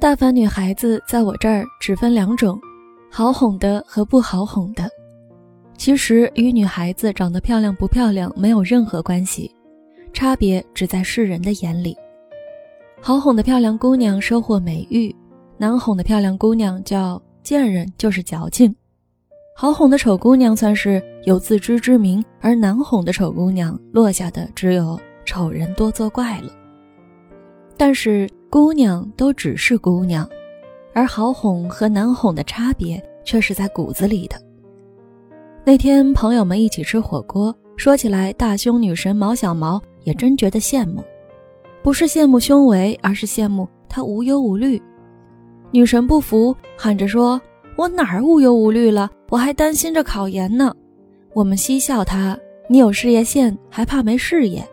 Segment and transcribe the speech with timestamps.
[0.00, 2.60] 大凡女孩子在我这儿只分两种，
[3.10, 4.88] 好哄的和不好哄的。
[5.78, 9.50] 其实与女孩子长得漂亮不漂亮没有任何关系，
[10.12, 11.96] 差别只在世人的眼里。
[13.00, 15.14] 好哄的漂亮姑娘收获美誉，
[15.56, 18.74] 难哄的漂亮姑娘叫贱人就是矫情。
[19.56, 26.52] 好哄的丑姑娘算是有自知之明，而难哄的丑姑娘落下的只有丑人多作怪了。
[27.76, 30.28] 但是姑娘都只是姑娘，
[30.92, 34.36] 而好哄和难哄的差别却是在骨子里的。
[35.64, 41.02] 那天朋友们一起吃火锅，说起来大胸女神毛小毛也真觉得羡慕，
[41.82, 44.80] 不是羡慕胸围，而是羡慕她无忧无虑。
[45.70, 47.40] 女神不服，喊着说
[47.76, 49.10] ：“我哪儿无忧无虑了？
[49.30, 50.72] 我还担心着考研呢。”
[51.34, 52.38] 我们嬉笑她
[52.70, 54.64] ：“你有事业线，还怕没事业？”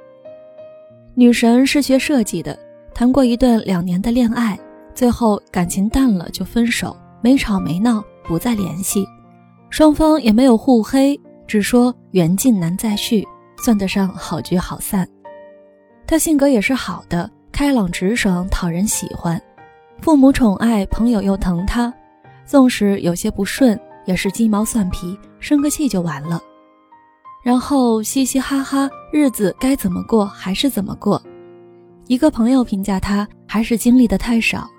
[1.15, 2.57] 女神是学设计的，
[2.93, 4.59] 谈过一段两年的恋爱，
[4.93, 9.07] 最后感情淡了就分手，没吵没闹，不再联系。
[9.69, 13.27] 双方也没有互黑，只说缘尽难再续，
[13.63, 15.07] 算得上好聚好散。
[16.05, 19.41] 他性格也是好的，开朗直爽，讨人喜欢，
[20.01, 21.91] 父母宠爱，朋友又疼他，
[22.45, 26.41] 纵使有些不顺，也是鸡毛蒜皮，生个气就完了。
[27.43, 31.19] 然后嘻嘻哈哈，日子该怎么过还是怎么过。
[32.11, 34.69] 一个朋友评价他，还是经历的太少。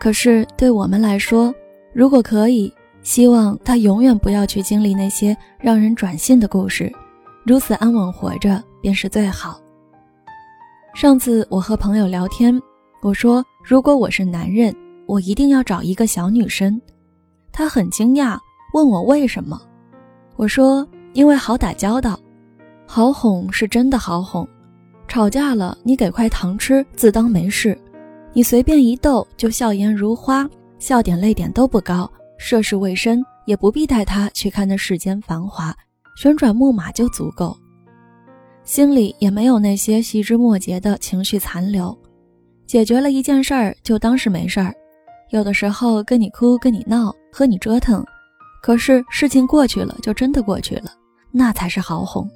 [0.00, 1.54] 可是对我们来说，
[1.92, 2.72] 如果可以。
[3.02, 6.90] 希望他永远不要去经历那些让人转性的故事，
[7.44, 9.58] 如此安稳活着便是最好。
[10.94, 12.58] 上次我和朋友聊天，
[13.02, 14.74] 我说如果我是男人，
[15.06, 16.80] 我一定要找一个小女生。
[17.52, 18.38] 他很惊讶，
[18.74, 19.60] 问我为什么。
[20.36, 22.18] 我说因为好打交道，
[22.86, 24.46] 好哄是真的好哄。
[25.10, 27.76] 吵架了，你给块糖吃，自当没事；
[28.32, 32.08] 你随便一逗，就笑颜如花，笑点泪点都不高。
[32.38, 35.76] 涉世未深，也不必带他去看那世间繁华，
[36.16, 37.56] 旋转木马就足够。
[38.62, 41.98] 心里也没有那些细枝末节的情绪残留，
[42.64, 44.72] 解决了一件事儿就当是没事儿。
[45.30, 48.04] 有的时候跟你哭，跟你闹，和你折腾，
[48.62, 50.92] 可是事情过去了就真的过去了，
[51.32, 52.30] 那才是好哄。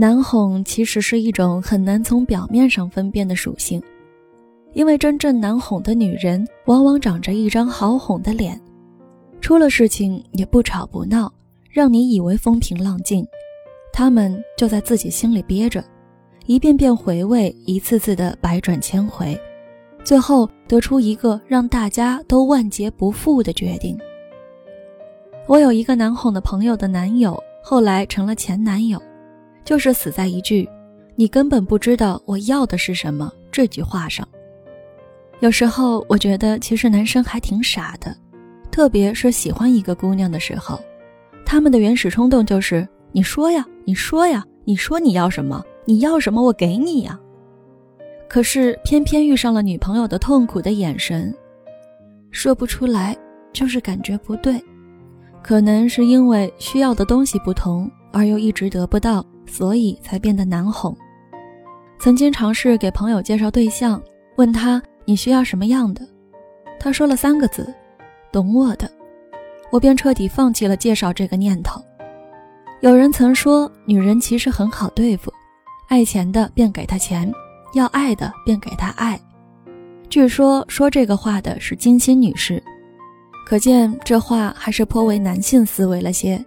[0.00, 3.82] 难哄其实是一种很难从表面上分辨的属性，
[4.72, 8.60] 因为真正难哄的女人往往长着一张好哄的脸。
[9.40, 11.32] 出了事情也不吵不闹，
[11.68, 13.26] 让你以为风平浪静，
[13.92, 15.84] 他们就在自己心里憋着，
[16.46, 19.36] 一遍遍回味，一次次的百转千回，
[20.04, 23.98] 最后得出一个让大家都万劫不复的决定。
[25.48, 29.02] 我有一个难哄的朋友的男友，后来成了前男友，
[29.68, 30.66] 就是死在一句
[31.14, 34.26] “你根本不知道我要的是什么”这句话上。
[35.40, 38.16] 有时候我觉得，其实男生还挺傻的。
[38.70, 40.80] 特别是喜欢一个姑娘的时候，
[41.44, 47.20] 他们的原始冲动就是你说呀，你说呀，你说你要什么，你要什么我给你呀。
[48.26, 51.30] 可是偏偏遇上了女朋友的痛苦的眼神，
[52.30, 53.14] 说不出来，
[53.52, 54.58] 就是感觉不对。
[55.42, 60.96] 可能是因为需要的东西不同，而又一直得不到，所以才变得难哄。
[61.98, 64.00] 曾经尝试给朋友介绍对象，
[64.36, 66.06] 问他你需要什么样的，
[66.78, 67.74] 他说了三个字。
[68.30, 68.88] 懂我的，
[69.72, 71.82] 我便彻底放弃了介绍这个念头。
[72.82, 75.32] 有人曾说，女人其实很好对付，
[75.88, 77.32] 爱钱的便给她钱，
[77.72, 79.18] 要爱的便给她爱。
[80.10, 82.62] 据说说这个话的是金星女士，
[83.46, 86.44] 可见这话还是颇为男性思维了些，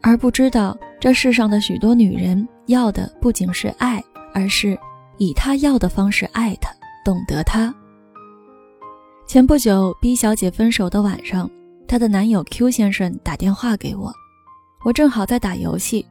[0.00, 4.02] 而不知道这世上的许多女人要的不仅是爱，
[4.32, 4.78] 而是
[5.18, 6.70] 以她要的方式爱他，
[7.04, 7.74] 懂得他。
[9.26, 11.48] 前不久，B 小姐分手的晚上，
[11.86, 14.12] 她的男友 Q 先生打电话给我，
[14.84, 16.04] 我正好在打游戏。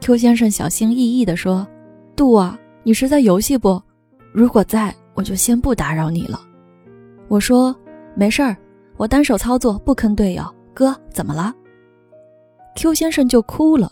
[0.00, 1.66] Q 先生小心翼翼地说
[2.14, 3.80] ：“杜啊，你是在游戏不？
[4.32, 6.40] 如果在，我就先不打扰你了。”
[7.28, 7.74] 我说
[8.14, 8.56] ：“没事儿，
[8.96, 10.44] 我单手操作，不坑队友。”
[10.74, 11.52] 哥，怎么了
[12.78, 13.90] ？Q 先生就哭了。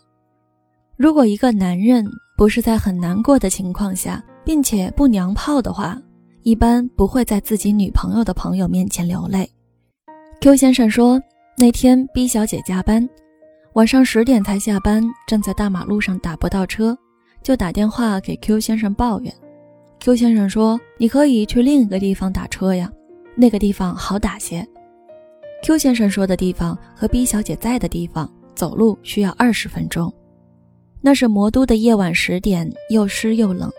[0.96, 6.00] 如果一个男人不是在很难过的情况下，并且不娘炮的话，
[6.44, 9.50] 一般不会在自己女朋友的朋友面前流泪。
[10.40, 11.20] Q 先生说，
[11.58, 13.08] 那天 B 小姐加班，
[13.72, 16.96] 晚上十点才下班，站在大马路上打不到车，
[17.42, 19.34] 就打电话给 Q 先生抱怨。
[19.98, 22.88] Q 先生说：“你可以去另一个地方打车呀，
[23.34, 24.64] 那个地方好打些。
[25.64, 30.12] ”Q 先生说的地方和 B 小姐在的地方走路需要二十分钟，
[31.00, 33.70] 那是魔都的夜晚十点，又湿又冷。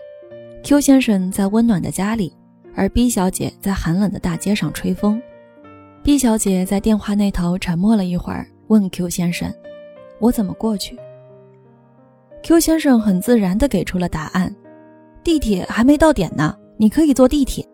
[0.62, 2.32] Q 先生在温暖的家里。
[2.74, 5.20] 而 B 小姐在寒冷的大街上吹风。
[6.04, 9.52] B 小姐在电话那头沉默了一会儿，问 Q 先生
[10.20, 10.96] ：“我怎么过去
[12.44, 14.54] ？”Q 先生很自然地给出了答案
[15.24, 17.66] ：“地铁还没到点呢，你可以坐地铁。”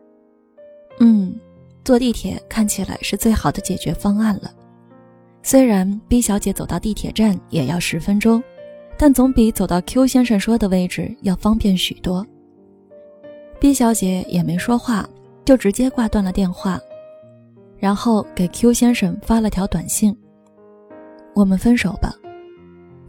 [1.01, 1.39] 嗯，
[1.85, 4.51] 坐地铁看起来是最好的解决方案了。
[5.47, 8.43] 虽然 B 小姐走到地铁站也要十分钟，
[8.97, 12.27] 但总比走到 Q 先生说的位置要方便许多。
[13.61, 15.07] B 小姐也没说话，
[15.45, 16.81] 就直接挂断了电话，
[17.77, 20.17] 然后给 Q 先生发了条短信
[21.37, 22.15] ：“我们分手吧。”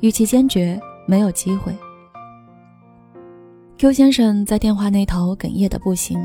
[0.01, 0.77] 语气坚决，
[1.07, 1.73] 没有机会。
[3.77, 6.19] Q 先生在电话那头哽咽的不行，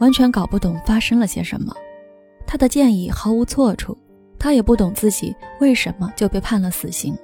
[0.00, 1.72] 完全搞不懂发生了些什么。
[2.48, 3.96] 他的建议毫无错处。
[4.42, 7.16] 他也不懂自己为什么就被判了死刑。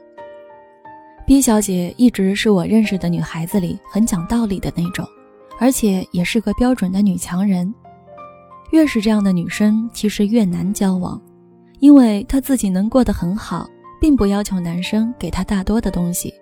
[1.27, 5.05] B 小姐一直是我认识的女孩子里很讲道理的那种，
[5.59, 7.75] 而且也是个标准的女强人。
[8.71, 11.21] 越是这样的女生，其实越难交往，
[11.81, 13.67] 因为她自己能过得很好，
[14.01, 16.33] 并不要求男生给她大多的东西。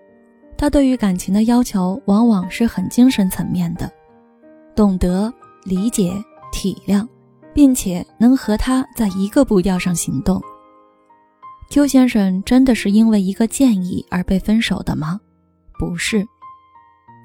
[0.59, 3.91] 她对于感情的要求往往是很精神层面的，
[4.75, 5.33] 懂得、
[5.65, 6.13] 理解、
[6.53, 7.07] 体谅，
[7.55, 10.39] 并且能和他在一个步调上行动。
[11.69, 15.21] Q 先生真的是因为一个建议而被分手的吗？
[15.79, 16.27] 不是，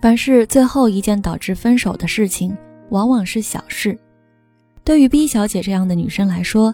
[0.01, 2.55] 凡是最后一件导致分手的事情，
[2.89, 3.97] 往往是小事。
[4.83, 6.73] 对于 B 小姐这样的女生来说，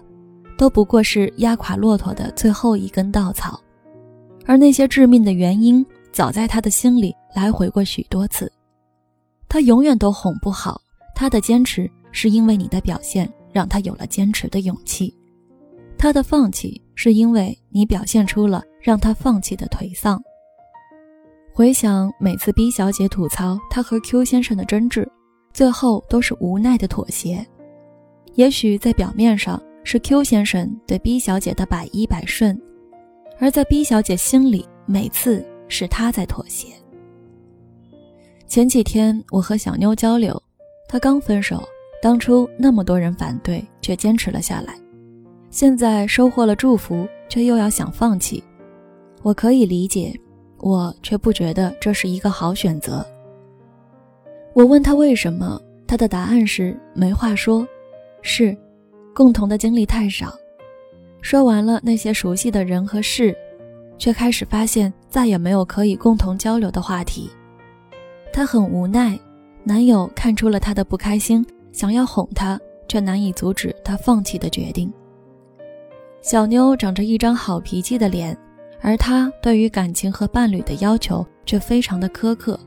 [0.56, 3.60] 都不过是压垮骆驼的最后一根稻草。
[4.46, 8.50] 而那些致命的原因，早在她的心里来回过许多次。
[9.46, 10.80] 她永远都哄不好
[11.14, 15.14] 她的坚持，是因为你的表现让她有了坚持的勇气。
[15.98, 16.80] 她的放弃。
[17.00, 20.20] 是因为你表现出了让他放弃的颓丧。
[21.52, 25.08] 回想每次 B 小姐吐槽她和 Q 先生的争执，
[25.52, 27.46] 最后都是无奈的妥协。
[28.34, 32.60] 也许在表面上是 Q 先生对 B 小姐的百依百顺，
[33.38, 36.66] 而在 B 小姐心里，每次是她在妥协。
[38.48, 40.42] 前几天我和小妞交流，
[40.88, 41.62] 她刚分手，
[42.02, 44.74] 当初那么多人反对，却坚持了下来。
[45.50, 48.42] 现在收获了祝福，却又要想放弃，
[49.22, 50.12] 我可以理解，
[50.58, 53.04] 我却不觉得这是一个好选择。
[54.54, 57.66] 我问他为什么，他的答案是没话说，
[58.20, 58.56] 是
[59.14, 60.34] 共同的经历太少。
[61.22, 63.34] 说完了那些熟悉的人和事，
[63.96, 67.30] 却开始发现再也没有可以共同交流的话题。
[68.32, 69.18] 他很无奈，
[69.64, 74.92] 男友看出了他的不开心，想要哄他，却难以阻止他放弃的决定。
[76.28, 78.36] 小妞长着一张好脾气的脸，
[78.82, 82.60] 而她对于感情和伴侣的要求却非常的苛刻。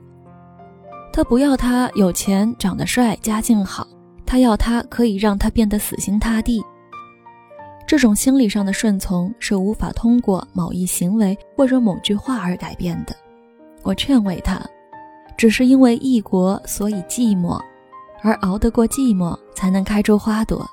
[1.14, 3.88] 她不要他有钱、长得帅、家境好，
[4.26, 6.60] 她要他可以让他变得死心塌地。
[7.86, 13.16] 这种心理上的顺从是无法通过某一行为或者某句话而改变的。
[13.84, 14.60] 我劝慰他，
[15.38, 17.62] 只是因为异国，所以寂寞，
[18.24, 20.68] 而熬得过寂寞，才能开出花朵。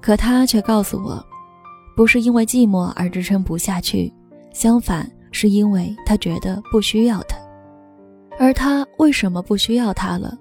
[0.00, 1.22] 可他却告诉我。
[2.00, 4.10] 不是因为寂寞而支撑不下去，
[4.54, 7.36] 相反，是因为他觉得不需要他。
[8.38, 10.34] 而他为什么不需要他了？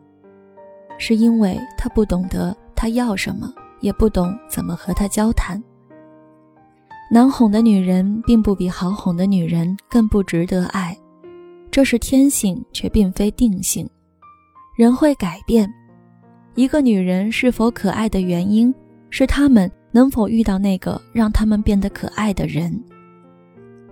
[0.98, 5.62] 是因为他不懂得他要什么，也不懂怎么和他交谈。
[7.12, 10.98] 难哄的女人并不比好哄的女人更不值得爱，
[11.70, 13.86] 这是天性，却并非定性。
[14.78, 15.70] 人会改变，
[16.56, 18.74] 一个女人是否可爱的原因
[19.10, 19.70] 是她们。
[19.92, 22.80] 能否遇到那个让他们变得可爱的人？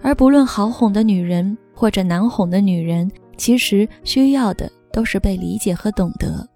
[0.01, 6.47] 而不论好哄的女人或者难哄的女人，其实需要的都是被理解和懂得。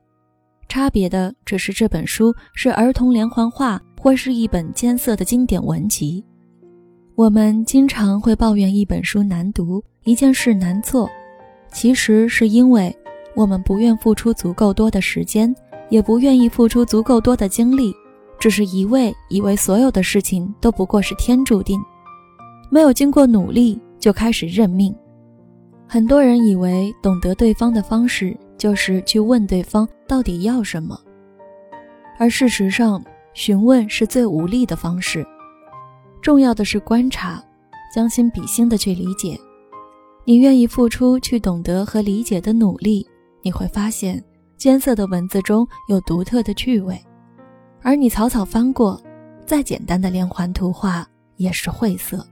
[0.67, 6.23] 差别的只是这本书是儿童连环画，或是一本艰涩的经典文集。
[7.15, 11.09] 我们经常会抱怨一本书难读，一件事难做，
[11.71, 12.95] 其实是因为
[13.35, 15.53] 我们不愿付出足够多的时间，
[15.89, 17.93] 也不愿意付出足够多的精力。
[18.41, 21.79] 只是一味以为所有的事情都不过是天注定，
[22.71, 24.93] 没有经过努力就开始认命。
[25.87, 30.99] 很多人以为懂得对方的方式就是去问对方到底要什么，
[32.17, 32.99] 而事实上，
[33.35, 35.23] 询问是最无力的方式。
[36.19, 37.43] 重要的是观察，
[37.93, 39.39] 将心比心的去理解。
[40.25, 43.05] 你愿意付出去懂得和理解的努力，
[43.43, 44.23] 你会发现
[44.57, 46.99] 艰涩的文字中有独特的趣味。
[47.83, 49.01] 而你草草翻过，
[49.45, 51.07] 再简单的连环图画
[51.37, 52.25] 也是晦涩。